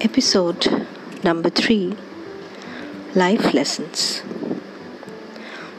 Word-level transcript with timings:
Episode 0.00 0.86
number 1.24 1.50
3 1.50 1.96
Life 3.16 3.52
Lessons. 3.52 4.22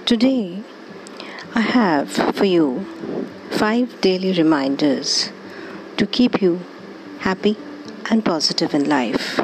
Today 0.05 0.61
I 1.55 1.61
have 1.61 2.11
for 2.35 2.43
you 2.43 2.85
five 3.49 4.01
daily 4.01 4.33
reminders 4.33 5.31
to 5.95 6.05
keep 6.05 6.41
you 6.41 6.59
happy 7.19 7.55
and 8.11 8.25
positive 8.25 8.73
in 8.73 8.89
life. 8.89 9.39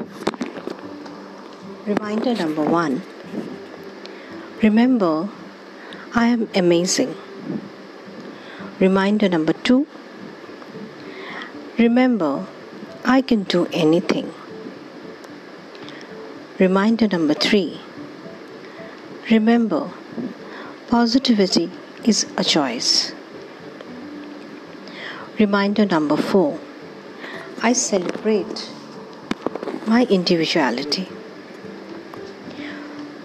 Reminder 1.86 2.36
number 2.36 2.66
one 2.66 3.02
Remember, 4.62 5.30
I 6.14 6.28
am 6.28 6.50
amazing. 6.54 7.16
Reminder 8.82 9.30
number 9.30 9.54
two 9.54 9.88
Remember, 11.78 12.46
I 13.06 13.22
can 13.22 13.44
do 13.44 13.68
anything. 13.72 14.34
Reminder 16.58 17.10
number 17.10 17.34
three 17.34 17.82
Remember, 19.30 19.92
positivity 20.88 21.70
is 22.06 22.26
a 22.38 22.46
choice. 22.46 23.14
Reminder 25.38 25.86
number 25.86 26.16
four 26.16 26.58
I 27.62 27.74
celebrate 27.74 28.72
my 29.86 30.06
individuality. 30.06 31.10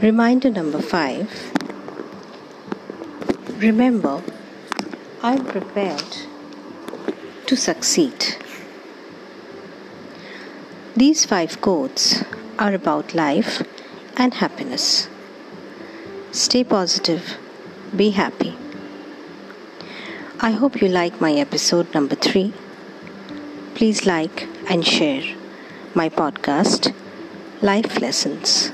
Reminder 0.03 0.51
number 0.51 0.83
five 0.83 1.53
Remember, 3.59 4.25
I'm 5.23 5.45
prepared 5.45 6.17
to 7.47 7.57
succeed. 7.57 8.40
These 10.97 11.25
five 11.25 11.61
quotes 11.61 12.25
are 12.59 12.75
about 12.75 13.15
life 13.15 13.63
and 14.17 14.35
happiness. 14.35 15.09
Stay 16.33 16.65
positive, 16.65 17.37
be 17.95 18.11
happy. 18.11 18.57
I 20.41 20.51
hope 20.51 20.83
you 20.83 20.89
like 20.89 21.21
my 21.21 21.33
episode 21.35 21.95
number 21.95 22.17
three. 22.17 22.53
Please 23.77 24.05
like 24.05 24.49
and 24.69 24.85
share 24.85 25.23
my 25.95 26.09
podcast, 26.09 26.93
Life 27.63 28.01
Lessons. 28.01 28.73